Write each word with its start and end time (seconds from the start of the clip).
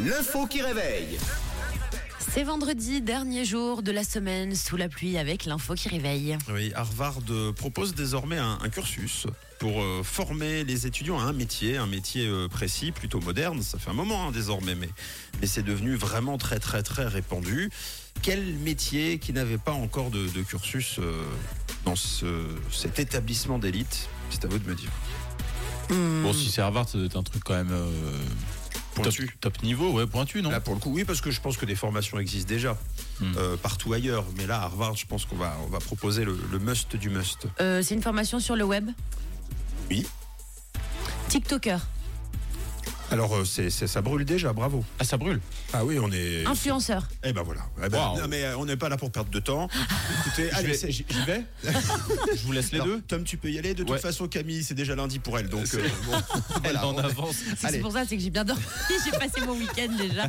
L'info 0.00 0.46
qui 0.46 0.60
réveille. 0.62 1.18
C'est 2.18 2.42
vendredi, 2.42 3.00
dernier 3.00 3.44
jour 3.44 3.82
de 3.82 3.92
la 3.92 4.02
semaine 4.02 4.56
sous 4.56 4.76
la 4.76 4.88
pluie 4.88 5.18
avec 5.18 5.44
l'info 5.44 5.74
qui 5.74 5.88
réveille. 5.88 6.36
Oui, 6.52 6.72
Harvard 6.74 7.20
propose 7.54 7.94
désormais 7.94 8.38
un, 8.38 8.58
un 8.60 8.68
cursus 8.70 9.26
pour 9.60 9.80
euh, 9.80 10.02
former 10.02 10.64
les 10.64 10.86
étudiants 10.86 11.20
à 11.20 11.22
un 11.24 11.32
métier, 11.32 11.76
un 11.76 11.86
métier 11.86 12.26
euh, 12.26 12.48
précis, 12.48 12.90
plutôt 12.90 13.20
moderne. 13.20 13.62
Ça 13.62 13.78
fait 13.78 13.90
un 13.90 13.94
moment 13.94 14.26
hein, 14.28 14.32
désormais, 14.32 14.74
mais, 14.74 14.88
mais 15.40 15.46
c'est 15.46 15.62
devenu 15.62 15.94
vraiment 15.94 16.36
très 16.38 16.58
très 16.58 16.82
très 16.82 17.06
répandu. 17.06 17.70
Quel 18.20 18.42
métier 18.56 19.18
qui 19.20 19.32
n'avait 19.32 19.58
pas 19.58 19.72
encore 19.72 20.10
de, 20.10 20.26
de 20.28 20.42
cursus 20.42 20.96
euh, 20.98 21.22
dans 21.84 21.96
ce- 21.96 22.48
cet 22.72 22.98
établissement 22.98 23.60
d'élite? 23.60 24.08
C'est 24.30 24.44
à 24.44 24.48
vous 24.48 24.58
de 24.58 24.68
me 24.68 24.74
dire. 24.74 24.90
Bon, 25.90 26.32
si 26.32 26.50
c'est 26.50 26.62
Harvard, 26.62 26.88
ça 26.88 26.96
doit 26.98 27.06
être 27.06 27.16
un 27.16 27.22
truc 27.22 27.44
quand 27.44 27.54
même 27.54 27.70
top, 28.94 29.04
Pointu. 29.04 29.36
top 29.40 29.62
niveau, 29.62 29.90
ouais, 29.92 30.06
pointu, 30.06 30.42
non 30.42 30.50
Là 30.50 30.60
pour 30.60 30.74
le 30.74 30.80
coup, 30.80 30.90
oui, 30.92 31.04
parce 31.04 31.20
que 31.20 31.30
je 31.30 31.40
pense 31.40 31.56
que 31.56 31.66
des 31.66 31.74
formations 31.76 32.18
existent 32.18 32.48
déjà 32.48 32.76
Hmm. 33.20 33.32
euh, 33.36 33.56
partout 33.56 33.92
ailleurs. 33.92 34.24
Mais 34.36 34.44
là, 34.46 34.58
à 34.60 34.64
Harvard, 34.64 34.96
je 34.96 35.06
pense 35.06 35.24
qu'on 35.24 35.36
va, 35.36 35.56
on 35.64 35.68
va 35.68 35.78
proposer 35.78 36.24
le, 36.24 36.36
le 36.50 36.58
must 36.58 36.96
du 36.96 37.10
must. 37.10 37.46
Euh, 37.60 37.80
c'est 37.80 37.94
une 37.94 38.02
formation 38.02 38.40
sur 38.40 38.56
le 38.56 38.64
web? 38.64 38.90
Oui. 39.88 40.04
TikToker, 41.28 41.78
Alors, 43.14 43.34
euh, 43.36 43.44
c'est, 43.44 43.70
c'est- 43.70 43.86
ça 43.86 44.02
brûle 44.02 44.24
déjà, 44.24 44.52
bravo. 44.52 44.84
Ah, 44.98 45.04
ça 45.04 45.16
brûle. 45.16 45.40
Ah 45.72 45.84
oui, 45.84 45.98
on 46.00 46.10
est. 46.12 46.44
influenceur. 46.46 47.06
Eh 47.22 47.32
ben 47.32 47.42
voilà. 47.42 47.62
Eh 47.84 47.88
ben, 47.88 47.98
Wow. 47.98 48.18
non, 48.20 48.28
mais 48.28 48.44
euh, 48.44 48.56
on 48.58 48.64
n'est 48.66 48.76
pas 48.76 48.88
là 48.88 48.96
pour 48.96 49.10
perdre 49.10 49.30
de 49.30 49.38
temps. 49.40 49.68
Écoutez, 50.26 50.50
Je 50.50 50.56
allez, 50.56 50.66
vais- 50.68 50.74
c'est- 50.74 50.90
J'y 50.90 51.06
j'y 51.08 51.24
vais 51.24 51.44
Je 52.34 52.44
vous 52.44 52.52
laisse 52.52 52.72
les 52.72 52.80
deux. 52.80 53.00
Tom, 53.06 53.24
tu 53.24 53.36
peux 53.36 53.50
y 53.50 53.58
aller. 53.58 53.74
De 53.74 53.84
toute 53.84 54.00
façon, 54.00 54.26
Camille, 54.28 54.62
c'est 54.64 54.74
déjà 54.74 54.94
lundi 54.94 55.18
pour 55.18 55.38
elle. 55.38 55.48
Donc, 55.48 55.66
euh, 55.74 55.88
bon, 56.06 56.12
Elle 56.64 56.72
voilà, 56.72 56.86
en 56.86 56.94
on- 56.94 56.98
avance. 56.98 57.36
C'est 57.58 57.66
Allez. 57.68 57.78
pour 57.78 57.92
ça, 57.92 58.02
c'est 58.08 58.16
que 58.16 58.22
j'ai 58.22 58.30
bien 58.30 58.44
dormi. 58.44 58.62
j'ai 59.04 59.10
passé 59.12 59.40
mon 59.46 59.54
week-end 59.54 59.92
déjà. 59.96 60.28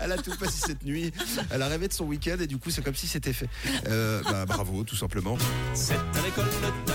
elle 0.00 0.12
a 0.12 0.16
tout 0.18 0.36
passé 0.36 0.60
cette 0.66 0.84
nuit. 0.84 1.12
Elle 1.50 1.62
a 1.62 1.68
rêvé 1.68 1.88
de 1.88 1.92
son 1.92 2.04
week-end 2.04 2.36
et 2.40 2.46
du 2.46 2.58
coup, 2.58 2.70
c'est 2.70 2.82
comme 2.82 2.94
si 2.94 3.06
c'était 3.06 3.32
fait. 3.32 3.48
Euh, 3.88 4.22
bah, 4.24 4.44
bravo, 4.46 4.84
tout 4.84 4.96
simplement. 4.96 5.36
C'est 5.74 5.94
à 5.94 6.22
l'école 6.24 6.46
de 6.46 6.85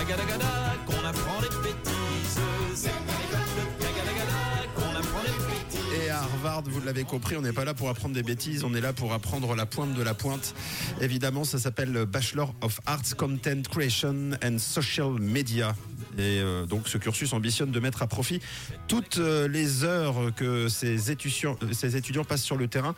vous 6.42 6.80
l'avez 6.84 7.04
compris, 7.04 7.36
on 7.36 7.42
n'est 7.42 7.52
pas 7.52 7.64
là 7.64 7.72
pour 7.72 7.88
apprendre 7.88 8.14
des 8.14 8.22
bêtises, 8.24 8.64
on 8.64 8.74
est 8.74 8.80
là 8.80 8.92
pour 8.92 9.12
apprendre 9.12 9.54
la 9.54 9.64
pointe 9.64 9.94
de 9.94 10.02
la 10.02 10.12
pointe. 10.12 10.54
Évidemment, 11.00 11.44
ça 11.44 11.58
s'appelle 11.58 12.04
Bachelor 12.04 12.52
of 12.62 12.80
Arts 12.86 13.16
Content 13.16 13.62
Creation 13.70 14.32
and 14.44 14.58
Social 14.58 15.12
Media. 15.20 15.76
Et 16.18 16.40
euh, 16.40 16.66
donc, 16.66 16.88
ce 16.88 16.98
cursus 16.98 17.32
ambitionne 17.32 17.70
de 17.70 17.80
mettre 17.80 18.02
à 18.02 18.08
profit 18.08 18.40
toutes 18.88 19.18
euh, 19.18 19.46
les 19.46 19.84
heures 19.84 20.34
que 20.34 20.68
ces 20.68 21.12
étudiants, 21.12 21.56
euh, 21.62 21.72
ces 21.72 21.96
étudiants 21.96 22.24
passent 22.24 22.42
sur 22.42 22.56
le 22.56 22.66
terrain. 22.66 22.94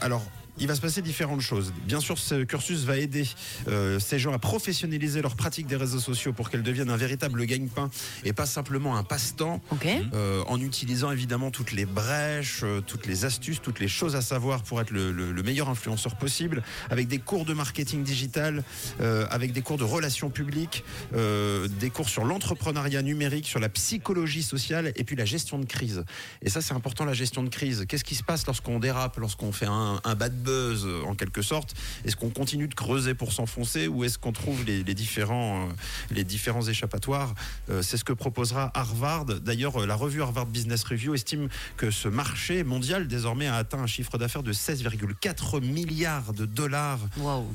Alors, 0.00 0.24
il 0.58 0.66
va 0.68 0.74
se 0.74 0.80
passer 0.80 1.02
différentes 1.02 1.40
choses. 1.40 1.72
Bien 1.86 2.00
sûr, 2.00 2.18
ce 2.18 2.44
cursus 2.44 2.84
va 2.84 2.96
aider 2.96 3.26
euh, 3.68 3.98
ces 3.98 4.18
gens 4.18 4.32
à 4.32 4.38
professionnaliser 4.38 5.20
leur 5.22 5.36
pratique 5.36 5.66
des 5.66 5.76
réseaux 5.76 5.98
sociaux 6.00 6.32
pour 6.32 6.50
qu'elles 6.50 6.62
deviennent 6.62 6.90
un 6.90 6.96
véritable 6.96 7.44
gagne-pain 7.44 7.90
et 8.24 8.32
pas 8.32 8.46
simplement 8.46 8.96
un 8.96 9.02
passe-temps. 9.04 9.60
Ok. 9.70 9.86
Euh, 10.14 10.42
en 10.46 10.60
utilisant 10.60 11.10
évidemment 11.10 11.50
toutes 11.50 11.72
les 11.72 11.86
brèches, 11.86 12.60
euh, 12.62 12.80
toutes 12.80 13.06
les 13.06 13.24
astuces, 13.24 13.60
toutes 13.62 13.80
les 13.80 13.88
choses 13.88 14.14
à 14.16 14.22
savoir 14.22 14.62
pour 14.62 14.80
être 14.80 14.90
le, 14.90 15.10
le- 15.12 15.32
le 15.32 15.42
meilleur 15.42 15.68
influenceur 15.68 16.16
possible, 16.16 16.62
avec 16.90 17.08
des 17.08 17.18
cours 17.18 17.44
de 17.44 17.52
marketing 17.54 18.04
digital, 18.04 18.62
euh, 19.00 19.26
avec 19.30 19.52
des 19.52 19.62
cours 19.62 19.78
de 19.78 19.84
relations 19.84 20.30
publiques, 20.30 20.84
euh, 21.14 21.66
des 21.80 21.90
cours 21.90 22.08
sur 22.08 22.24
l'entrepreneuriat 22.24 23.02
numérique, 23.02 23.46
sur 23.46 23.58
la 23.60 23.68
psychologie 23.68 24.42
sociale 24.42 24.92
et 24.96 25.04
puis 25.04 25.16
la 25.16 25.24
gestion 25.24 25.58
de 25.58 25.64
crise. 25.66 26.04
Et 26.42 26.50
ça 26.50 26.60
c'est 26.60 26.74
important 26.74 27.04
la 27.04 27.12
gestion 27.14 27.42
de 27.42 27.48
crise. 27.48 27.84
Qu'est-ce 27.88 28.04
qui 28.04 28.14
se 28.14 28.22
passe 28.22 28.46
lorsqu'on 28.46 28.78
dérape, 28.78 29.16
lorsqu'on 29.18 29.50
fait 29.52 29.66
un, 29.66 30.00
un 30.04 30.14
bad 30.14 30.42
buzz 30.44 30.84
euh, 30.86 31.02
en 31.06 31.14
quelque 31.14 31.42
sorte 31.42 31.74
Est-ce 32.04 32.16
qu'on 32.16 32.30
continue 32.30 32.68
de 32.68 32.74
creuser 32.74 33.14
pour 33.14 33.32
s'enfoncer 33.32 33.88
ou 33.88 34.04
est-ce 34.04 34.18
qu'on 34.18 34.32
trouve 34.32 34.64
les, 34.64 34.84
les 34.84 34.94
différents, 34.94 35.68
euh, 35.68 35.72
les 36.10 36.24
différents 36.24 36.66
échappatoires 36.66 37.34
Euh, 37.70 37.82
C'est 37.82 37.96
ce 37.96 38.04
que 38.04 38.12
proposera 38.12 38.70
Harvard. 38.74 39.24
D'ailleurs, 39.24 39.86
la 39.86 39.94
revue 39.96 40.22
Harvard 40.22 40.46
Business 40.46 40.84
Review 40.84 41.14
estime 41.14 41.48
que 41.76 41.90
ce 41.90 42.08
marché 42.08 42.62
mondial 42.64 43.08
désormais 43.08 43.46
a 43.46 43.56
atteint 43.56 43.78
un 43.78 43.86
chiffre 43.86 44.18
d'affaires 44.18 44.42
de 44.42 44.52
16,4 44.52 45.60
milliards 45.60 46.32
de 46.34 46.44
dollars 46.46 47.00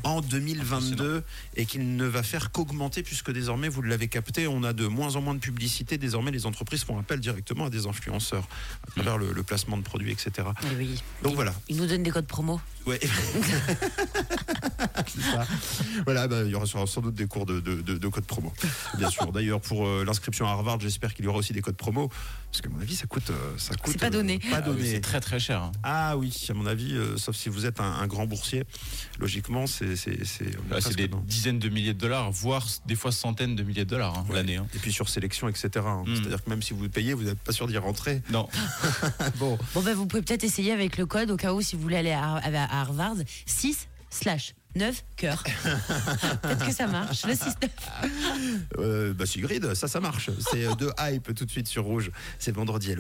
en 0.04 0.22
2022 0.22 1.24
et 1.56 1.66
qu'il 1.66 1.96
ne 1.96 2.06
va 2.06 2.24
faire 2.24 2.52
qu'augmenter 2.52 3.04
puisque 3.04 3.32
désormais, 3.32 3.70
vous 3.70 3.82
l'avez 3.82 4.08
capté, 4.08 4.48
on 4.48 4.64
a 4.64 4.74
de 4.74 4.88
moins 4.88 5.16
en 5.16 5.22
moins 5.22 5.36
de 5.36 5.40
publicité. 5.40 5.98
Désormais, 5.98 6.32
les 6.32 6.46
entreprises 6.46 6.84
font 6.84 6.98
appel 7.00 7.20
directement 7.20 7.66
à 7.66 7.70
des 7.70 7.86
influenceurs 7.88 8.48
à 8.88 8.92
travers 8.92 9.18
le, 9.18 9.32
le 9.34 9.44
placement 9.44 9.78
de 9.78 9.84
produits, 9.84 10.12
etc. 10.12 10.48
Oui. 10.78 11.02
Donc 11.24 11.34
Il- 11.34 11.36
voilà. 11.36 11.54
Il 11.68 11.78
nous 11.78 11.86
donne 11.88 12.04
des 12.04 12.12
codes 12.12 12.28
promo. 12.28 12.60
Ouais. 12.90 13.00
C'est 15.08 15.22
ça. 15.22 15.46
Voilà, 16.06 16.28
bah, 16.28 16.42
il 16.44 16.52
y 16.52 16.56
aura 16.56 16.66
sans 16.66 17.02
doute 17.02 17.16
des 17.16 17.26
cours 17.28 17.46
de, 17.46 17.60
de, 17.60 17.82
de- 17.82 17.98
de 17.98 18.08
code 18.08 18.26
promo, 18.26 18.52
bien 18.98 19.10
sûr. 19.10 19.32
D'ailleurs, 19.32 19.62
pour 19.62 19.86
euh, 19.88 20.04
l'inscription 20.06 20.46
à 20.46 20.50
Harvard, 20.52 20.80
j'espère 20.80 21.14
qu'il 21.14 21.26
y 21.26 21.28
aura 21.28 21.40
aussi 21.40 21.54
des 21.54 21.62
codes 21.62 21.76
promo, 21.78 22.10
parce 22.52 22.62
qu'à 22.62 22.70
mon 22.70 22.80
avis, 22.80 22.96
ça 22.96 23.06
coûte, 23.08 23.30
euh, 23.30 23.54
ça 23.58 23.76
coûte. 23.76 23.98
pas 24.00 24.10
donné. 24.10 24.40
pas 24.40 24.48
Ah 24.58 24.62
oui, 24.68 24.76
donné. 24.76 24.90
C'est 24.92 25.02
très 25.02 25.20
très 25.20 25.40
cher. 25.40 25.62
hein. 25.64 25.72
Ah 25.84 26.18
oui, 26.18 26.34
à 26.50 26.54
mon 26.54 26.66
avis, 26.66 26.94
euh, 26.96 27.18
sauf 27.18 27.36
si 27.36 27.50
vous 27.50 27.66
êtes 27.66 27.80
un, 27.80 27.92
un 27.92 28.08
grand 28.08 28.26
boursier, 28.26 28.64
logiquement, 29.20 29.68
c'est 29.68 29.96
c'est 29.96 30.26
c'est 30.26 30.52
c'est 30.80 30.96
des 30.96 31.10
dizaines 31.26 31.60
de 31.60 31.70
milliers 31.70 31.94
de 31.94 32.00
dollars, 32.00 32.32
voire 32.32 32.66
des 32.86 32.96
fois 32.96 33.12
centaines 33.12 33.56
de 33.56 33.64
milliers 33.64 33.86
de 33.86 33.90
dollars 33.90 34.18
hein, 34.18 34.26
Ouais. 34.30 34.36
l'année. 34.36 34.58
hein. 34.58 34.68
Et 34.76 34.80
puis 34.80 34.92
sur 34.92 35.10
sélection, 35.10 35.48
etc. 35.50 35.70
hein. 35.86 36.04
Mm. 36.06 36.16
C'est-à-dire 36.16 36.44
que 36.44 36.50
même 36.50 36.62
si 36.62 36.74
vous 36.74 36.88
payez, 36.90 37.14
vous 37.14 37.24
n'êtes 37.24 37.40
pas 37.40 37.52
sûr 37.52 37.68
d'y 37.68 37.78
rentrer. 37.78 38.22
Non, 38.32 38.48
Bon, 39.38 39.58
Bon, 39.74 39.82
ben, 39.82 39.96
vous 39.96 40.06
pouvez 40.06 40.22
peut-être 40.22 40.44
essayer 40.44 40.72
avec 40.72 40.98
le 40.98 41.06
code 41.06 41.32
au 41.32 41.38
cas 41.38 41.54
où 41.54 41.62
si 41.62 41.76
vous 41.76 41.82
voulez 41.82 41.98
aller 41.98 42.12
à, 42.12 42.36
à- 42.36 42.79
à 42.79 42.79
Harvard. 42.82 43.18
6 43.46 43.88
slash 44.10 44.54
9 44.76 45.04
cœur. 45.16 45.44
peut-être 46.42 46.66
que 46.66 46.74
ça 46.74 46.88
marche. 46.88 47.26
Le 47.26 47.34
6 47.34 47.46
9. 47.46 47.54
euh, 48.78 49.14
bah, 49.14 49.26
Sigrid, 49.26 49.74
ça, 49.74 49.88
ça 49.88 50.00
marche. 50.00 50.30
C'est 50.52 50.66
euh, 50.66 50.76
de 50.76 50.92
hype 51.00 51.34
tout 51.34 51.46
de 51.46 51.52
suite 51.52 51.68
sur 51.68 51.84
Rouge. 51.86 52.12
C'est 52.38 52.52
vendredi. 52.52 52.96